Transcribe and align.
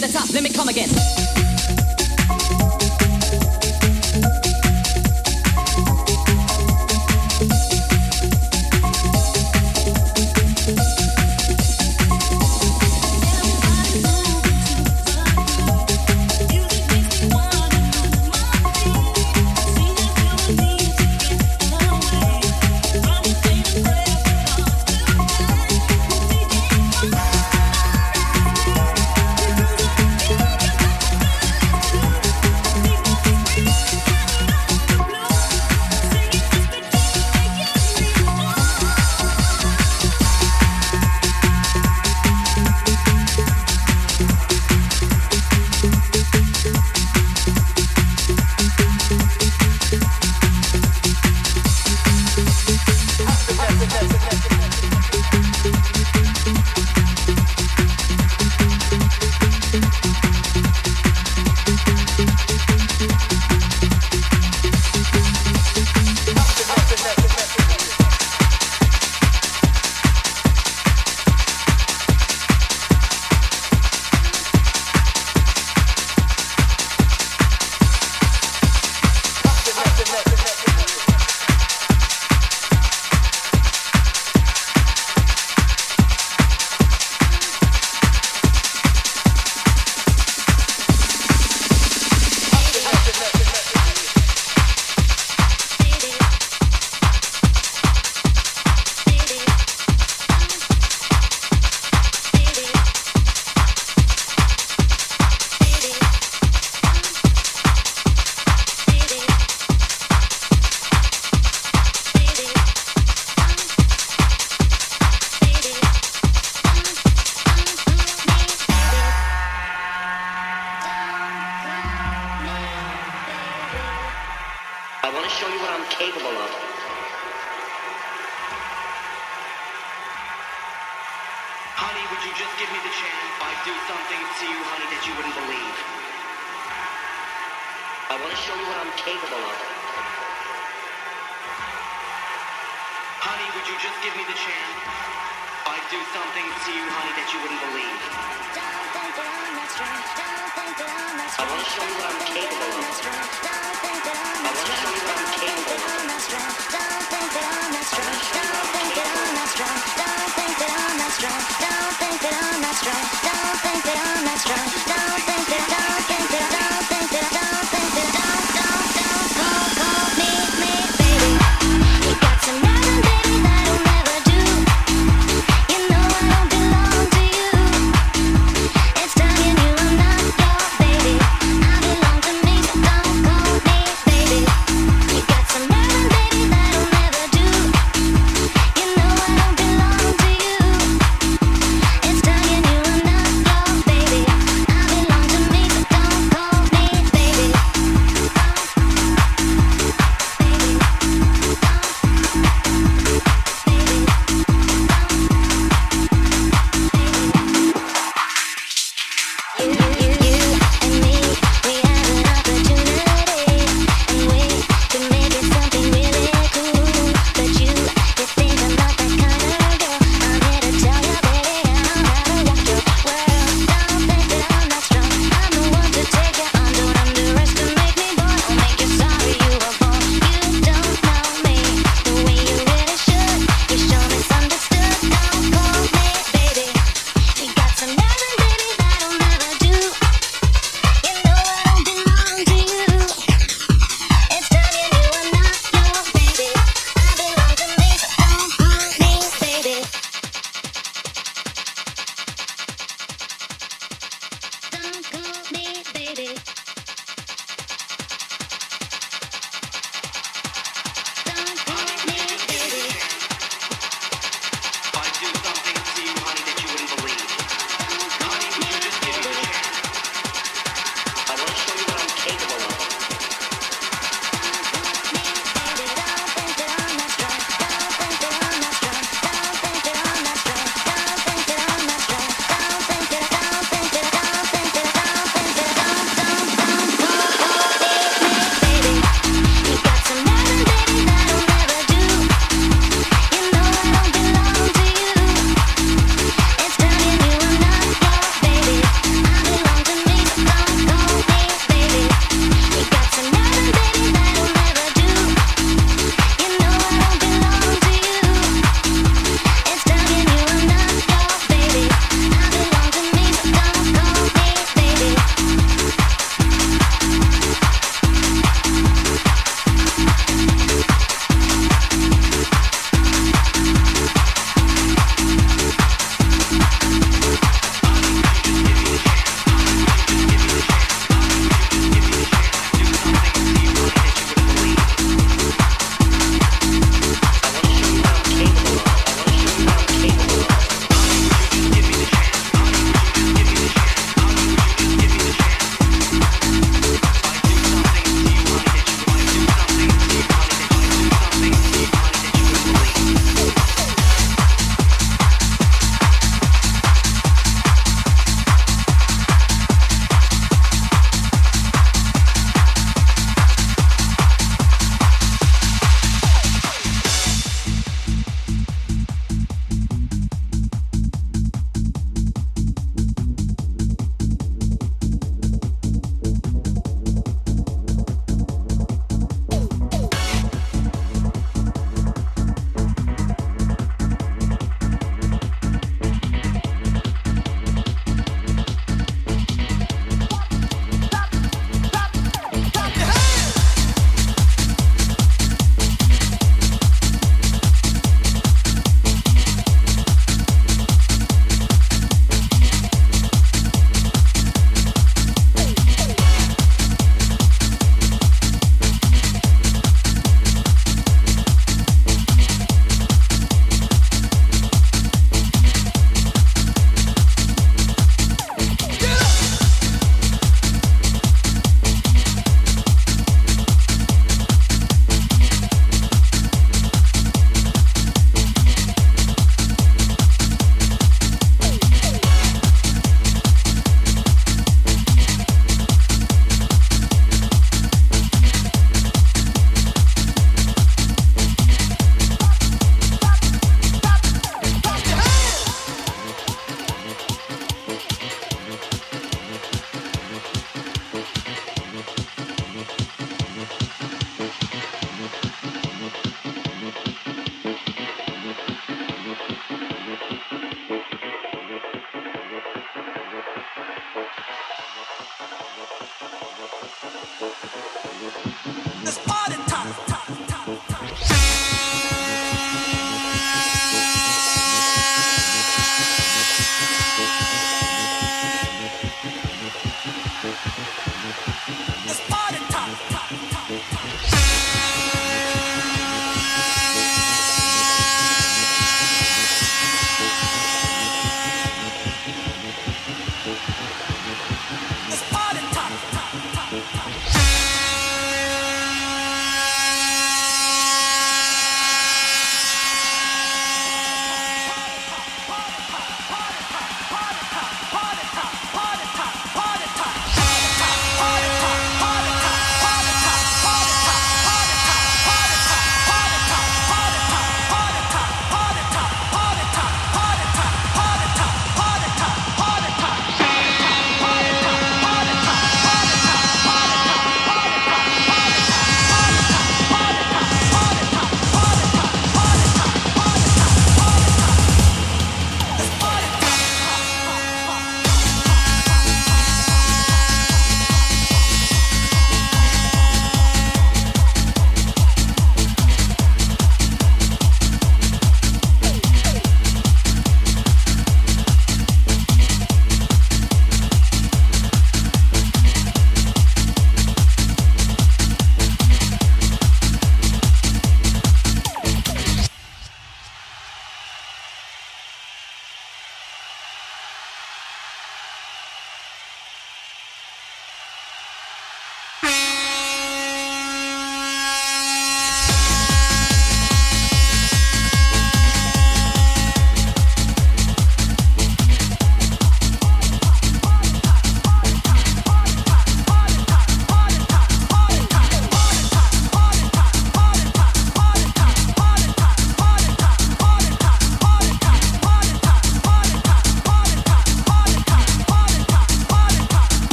to 0.00 0.06
the 0.06 0.12
top, 0.12 0.30
let 0.34 0.42
me 0.42 0.50
come 0.50 0.68
again. 0.68 1.25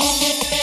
Thank 0.00 0.52
you. 0.52 0.57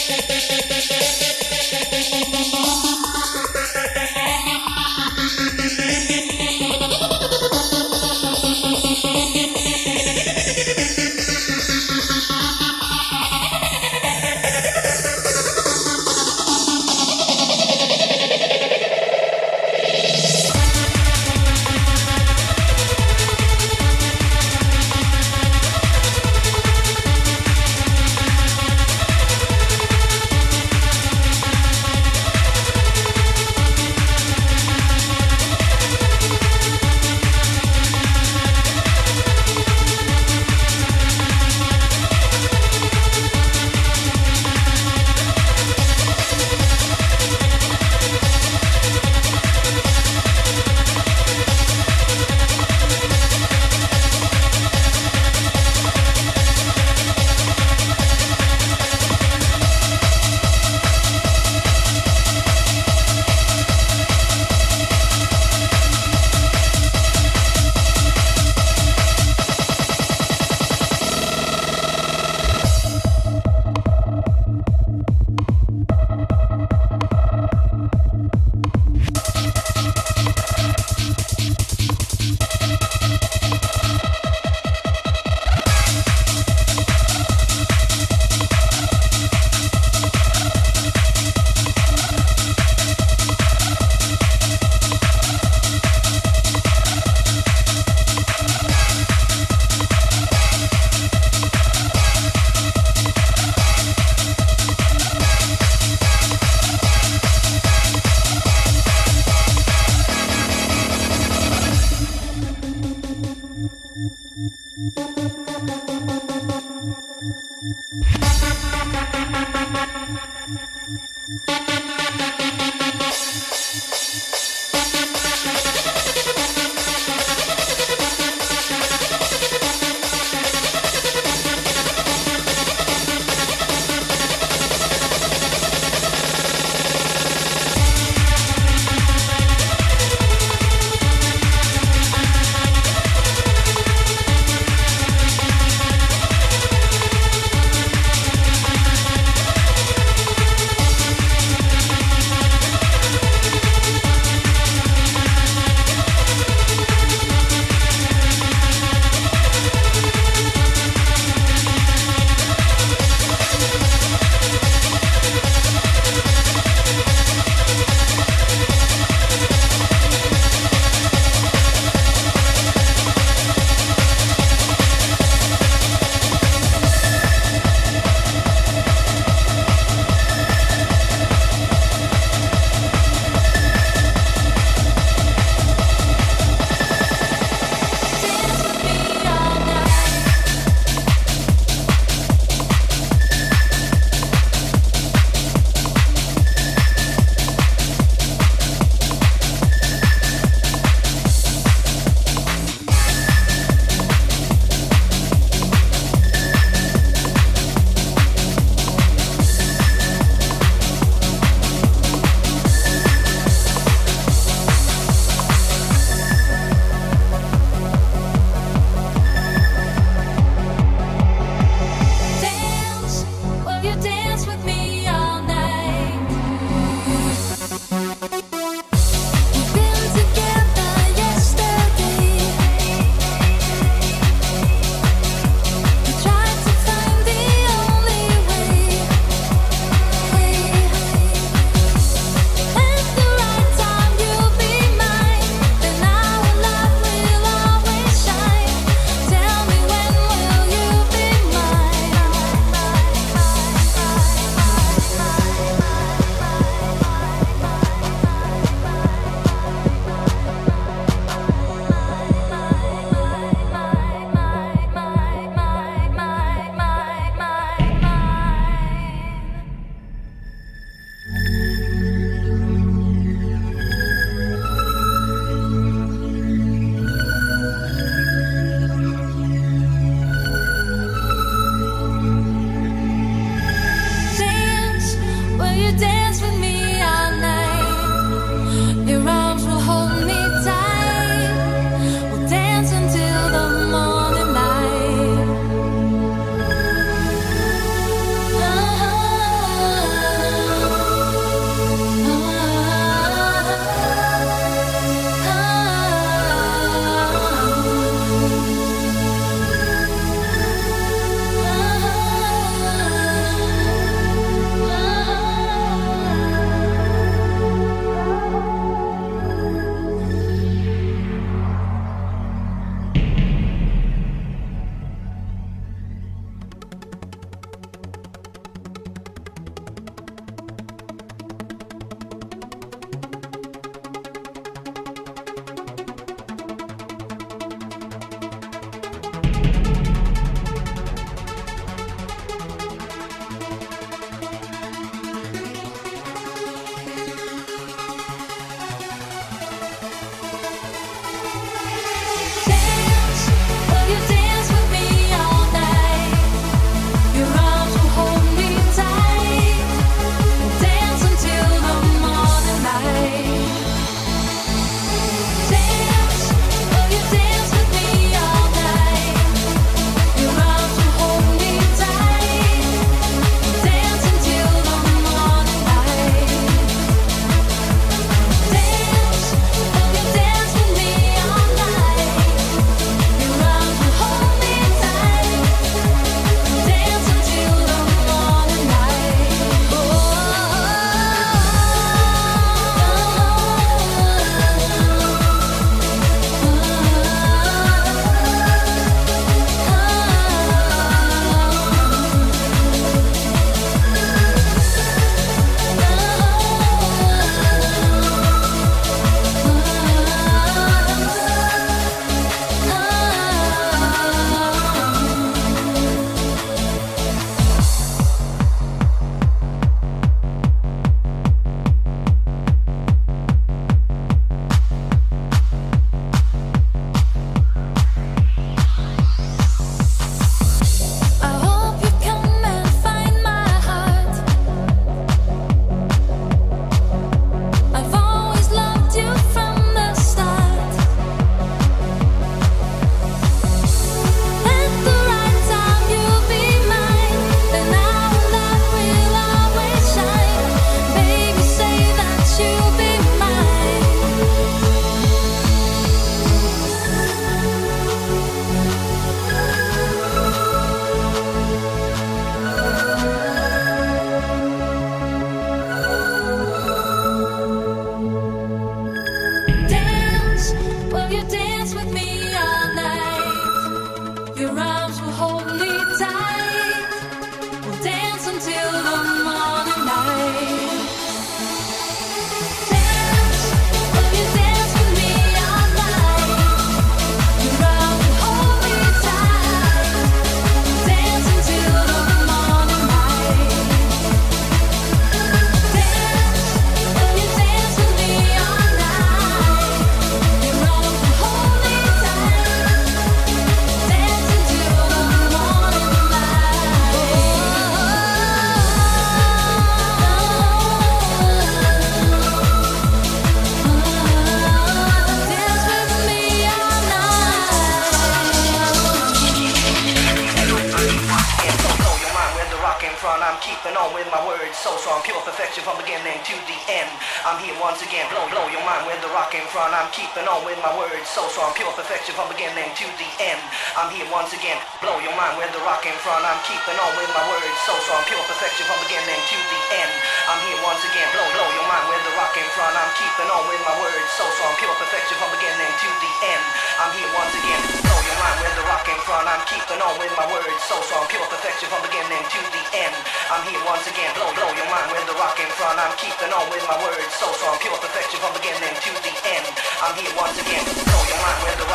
I'm 560.06 560.14
here 560.22 560.30
once 560.38 560.54
again. 560.62 560.86
Blow 560.86 561.26
your 561.26 561.40
mind 561.42 561.66
with 561.66 561.82
the. 561.82 561.86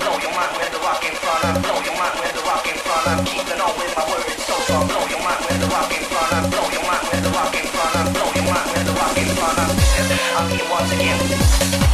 Blow 0.00 0.16
your 0.24 0.32
mind 0.32 0.56
with 0.56 0.72
the. 0.72 0.78
Blow 0.80 1.80
your 1.84 1.92
mind 1.92 2.16
with 2.16 2.32
the. 2.32 2.40
Keeping 3.28 3.60
my 3.60 3.68
so 4.40 4.56
far. 4.64 4.80
Blow 4.88 5.04
your 5.04 5.20
mind 5.20 5.44
with 5.44 5.60
the. 5.60 5.68
Blow 5.68 5.84
your 6.72 6.80
mind 6.88 7.04
with 7.12 7.20
the. 7.20 7.30
Blow 8.16 8.32
your 8.32 8.48
mind 8.48 8.72
with 8.72 8.88
the. 8.88 10.16
I'm 10.34 10.48
here 10.48 10.64
once 10.70 10.92
again. 10.92 11.85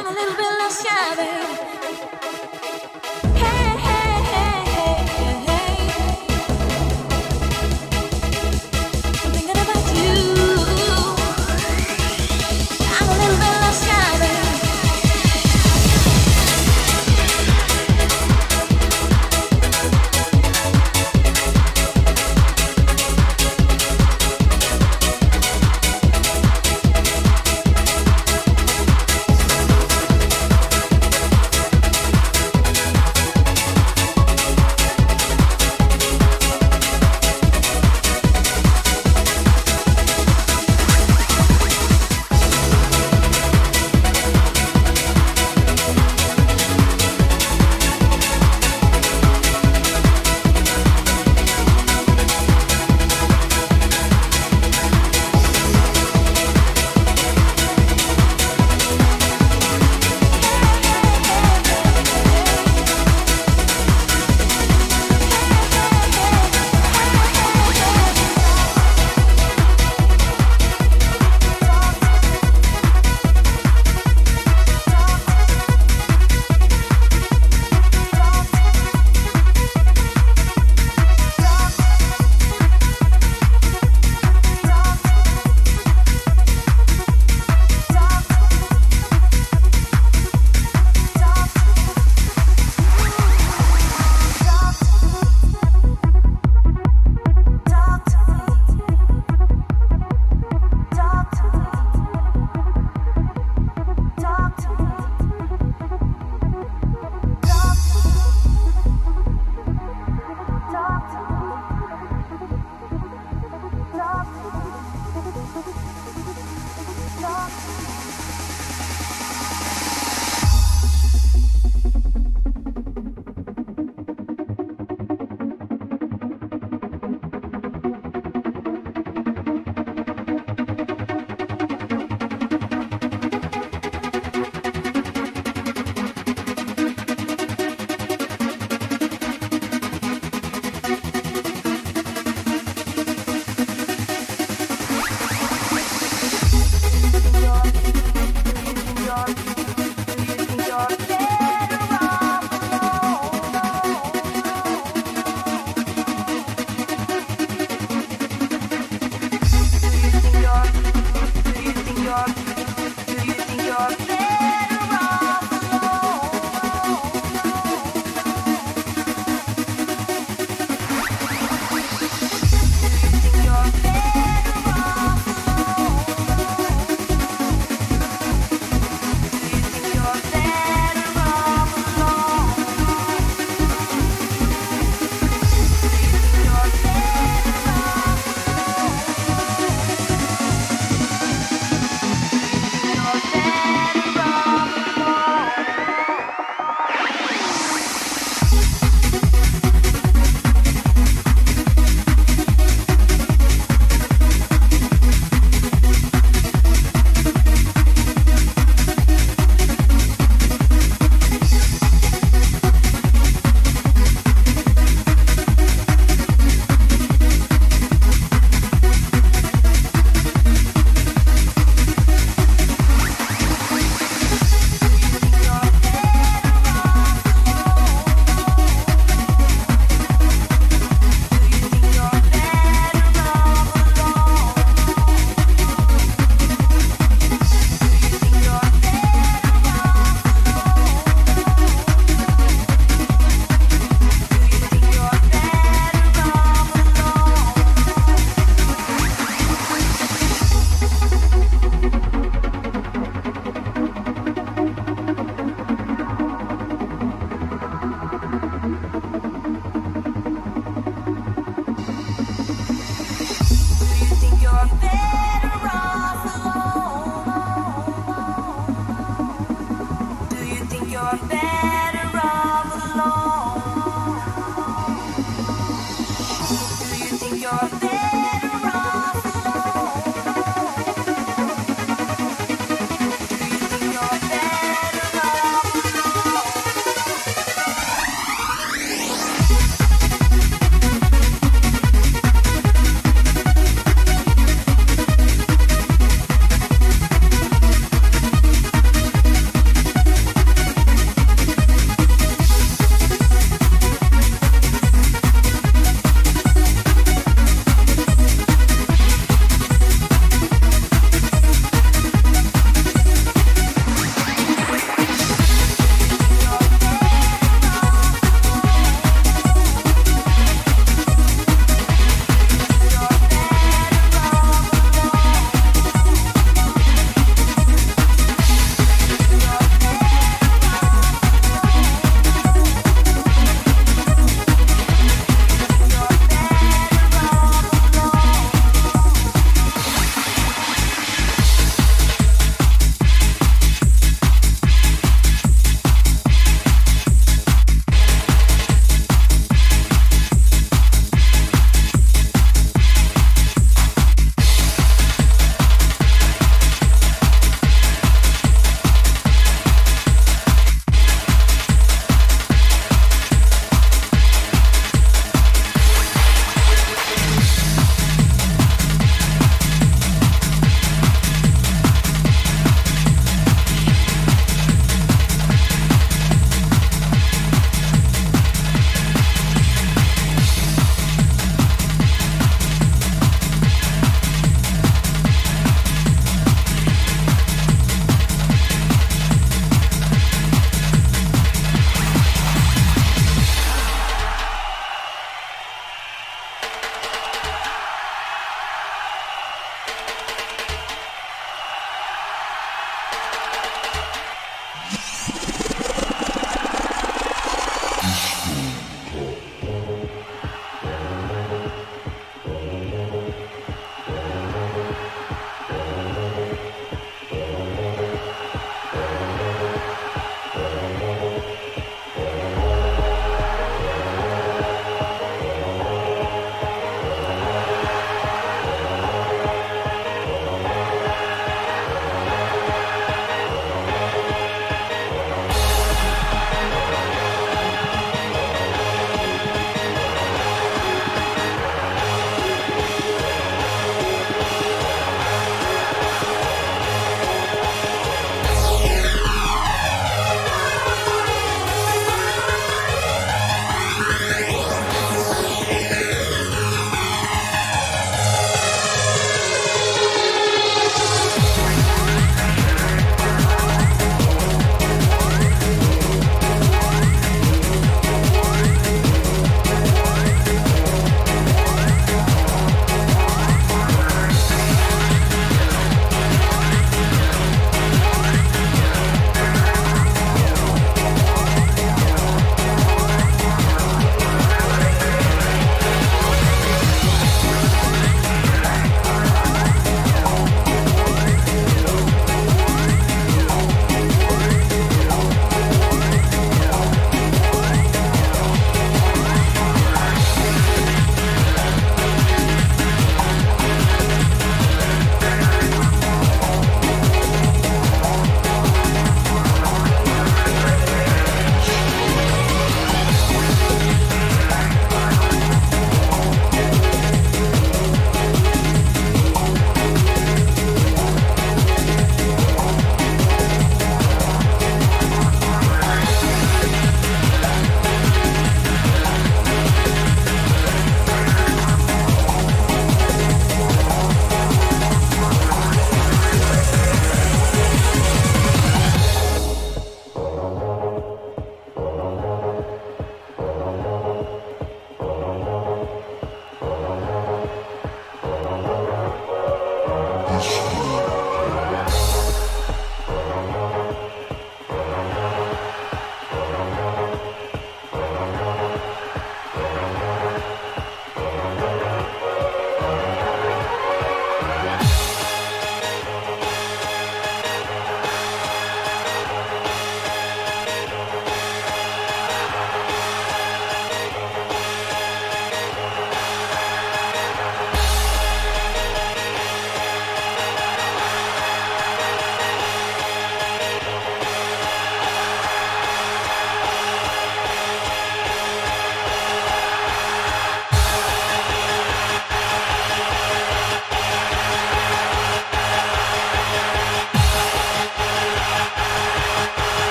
I'm 0.00 0.06
a 0.06 0.10
little 0.12 0.34
bit 0.34 0.58
less 0.58 0.82
shy, 0.82 1.14
baby. 1.14 1.69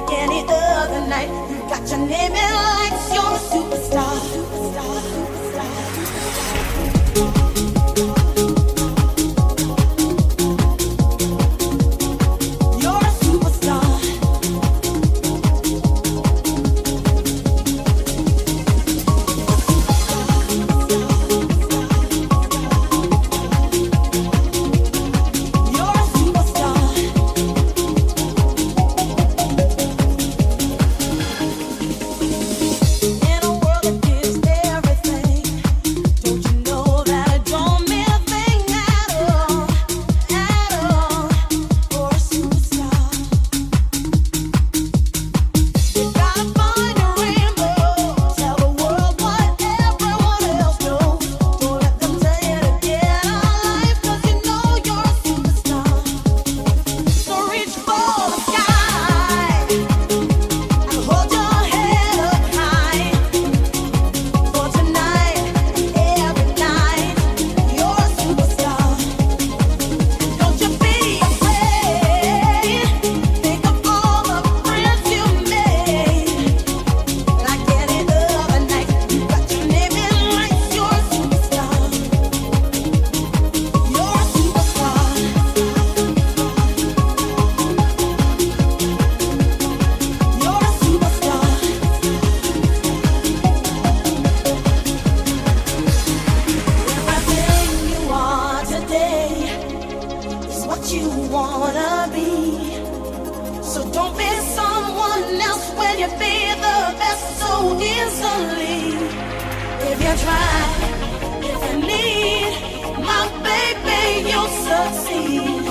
like 0.00 0.18
any 0.18 0.44
other 0.48 1.06
night. 1.08 1.30
You 1.50 1.58
got 1.68 1.88
your 1.88 1.98
name 1.98 2.32
in 2.32 2.54
lights, 2.54 3.12
you're 3.12 3.22
a 3.22 3.40
superstar. 3.50 4.16
superstar. 4.32 5.25
so 107.56 107.80
easily 107.80 108.78
if 109.90 109.98
you 110.04 110.14
try. 110.24 110.58
If 111.50 111.60
you 111.68 111.76
need 111.92 112.52
my 113.10 113.22
baby, 113.48 114.02
you'll 114.30 114.54
succeed. 114.68 115.64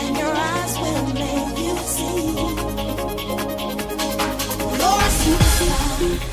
And 0.00 0.12
your 0.22 0.34
eyes 0.50 0.74
will 0.82 1.06
make 1.22 1.56
you 1.66 1.76
see. 1.94 2.22
Laura, 4.80 5.08
superstar. 5.20 6.31